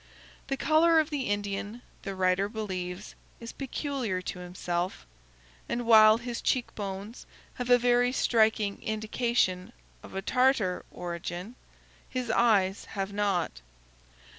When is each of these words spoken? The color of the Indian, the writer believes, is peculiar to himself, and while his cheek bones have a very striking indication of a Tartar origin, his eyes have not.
The 0.47 0.57
color 0.57 0.99
of 0.99 1.11
the 1.11 1.29
Indian, 1.29 1.83
the 2.01 2.15
writer 2.15 2.49
believes, 2.49 3.13
is 3.39 3.51
peculiar 3.51 4.19
to 4.23 4.39
himself, 4.39 5.05
and 5.69 5.85
while 5.85 6.17
his 6.17 6.41
cheek 6.41 6.73
bones 6.73 7.27
have 7.53 7.69
a 7.69 7.77
very 7.77 8.11
striking 8.11 8.81
indication 8.81 9.71
of 10.01 10.15
a 10.15 10.23
Tartar 10.23 10.83
origin, 10.89 11.53
his 12.09 12.31
eyes 12.31 12.85
have 12.85 13.13
not. 13.13 13.61